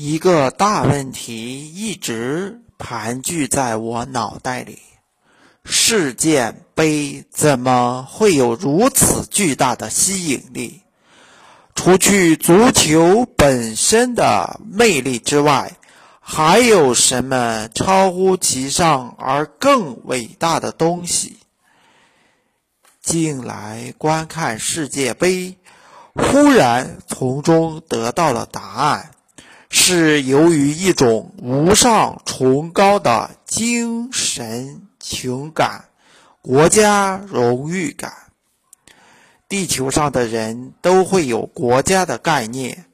[0.00, 4.78] 一个大问题一直盘踞在我脑袋里：
[5.64, 10.82] 世界杯怎么会有如此巨大的吸引力？
[11.74, 15.76] 除去足球本身的魅力之外，
[16.20, 21.38] 还有什么超乎其上而更伟大的东西？
[23.02, 25.58] 近来观看世界杯，
[26.14, 29.10] 忽然从中得到了答案。
[29.70, 35.84] 是由于一种无上崇高的精神情感、
[36.40, 38.12] 国家荣誉感。
[39.48, 42.84] 地球上的人都会有国家的概念，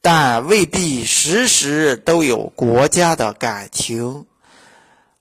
[0.00, 4.26] 但未必时时都有国家的感情。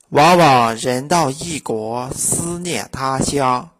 [0.09, 3.71] 往往人到异国，思念他乡，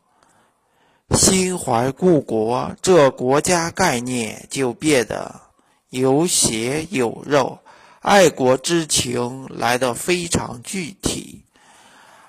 [1.12, 5.43] 心怀故国，这国家概念就变得。
[5.94, 7.60] 有血有肉，
[8.00, 11.44] 爱国之情来得非常具体。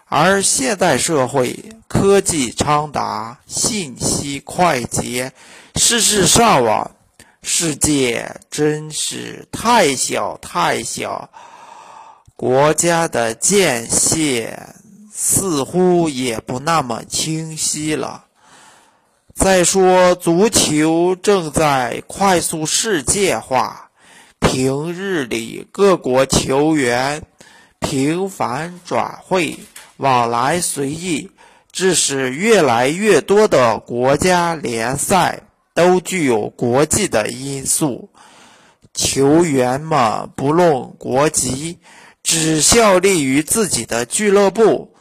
[0.04, 5.32] 而现代社会科技昌达，信息快捷，
[5.76, 6.90] 事事上网，
[7.42, 11.30] 世界真是太小太小，
[12.36, 14.76] 国家的界限
[15.10, 18.26] 似乎也不那么清晰了。
[19.34, 23.90] 再说，足球正在快速世界化，
[24.38, 27.22] 平日里各国球员
[27.80, 29.58] 频繁转会，
[29.96, 31.30] 往来随意，
[31.72, 35.42] 致使越来越多的国家联赛
[35.74, 38.08] 都具有国际的因素。
[38.94, 41.78] 球员们不论国籍，
[42.22, 44.93] 只效力于自己的俱乐部。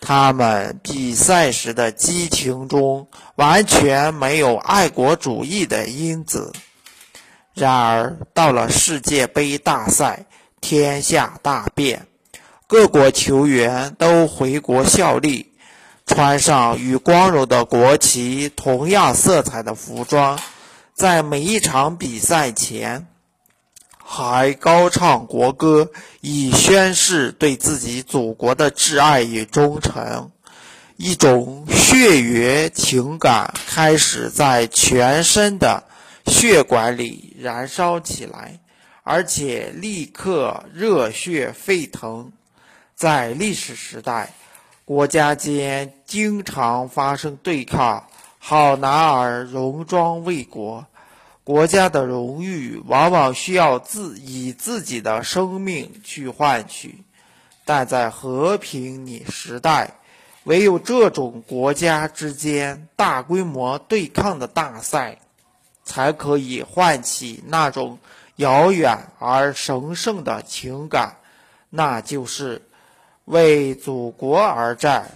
[0.00, 6.52] 他们比赛时的激情中完全没有爱国主义的因子。
[7.54, 10.26] 然而，到了世界杯大赛，
[10.60, 12.06] 天下大变，
[12.68, 15.52] 各国球员都回国效力，
[16.06, 20.38] 穿上与光荣的国旗同样色彩的服装，
[20.94, 23.08] 在每一场比赛前。
[24.20, 30.32] 还高唱国歌，以宣示对自己祖国的挚爱与忠诚。
[30.96, 35.84] 一种血缘情感开始在全身的
[36.26, 38.58] 血管里燃烧起来，
[39.04, 42.32] 而且立刻热血沸腾。
[42.96, 44.34] 在历史时代，
[44.84, 48.08] 国家间经常发生对抗，
[48.40, 50.84] 好男儿戎装为国。
[51.48, 57.02] 国家的荣誉往往需要自以自己的生命去换取，
[57.64, 59.94] 但在和平你时代，
[60.44, 65.20] 唯有这种国家之间大规模对抗的大赛，
[65.84, 67.98] 才可以唤起那种
[68.36, 71.16] 遥远而神圣的情感，
[71.70, 72.60] 那就是
[73.24, 75.12] 为祖国而战。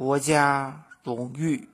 [0.00, 1.68] 国家荣誉。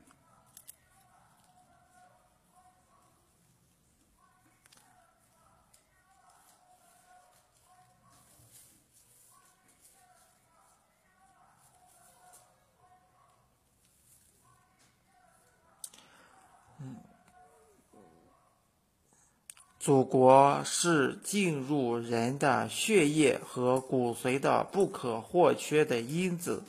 [19.78, 26.64] 祖国是进入人的血液和骨髓的不可或缺的因子。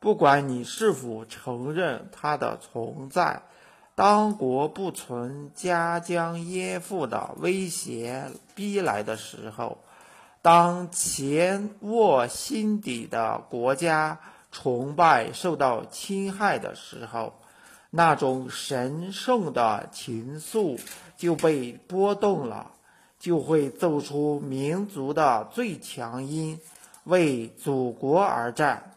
[0.00, 3.42] 不管你是否承认它的存在，
[3.96, 9.78] 当国不存家将焉附的威胁逼来的时候，
[10.40, 14.20] 当潜卧心底的国家
[14.52, 17.34] 崇拜受到侵害的时候，
[17.90, 20.78] 那种神圣的情愫
[21.16, 22.70] 就被波动了，
[23.18, 26.60] 就会奏出民族的最强音，
[27.02, 28.94] 为祖国而战。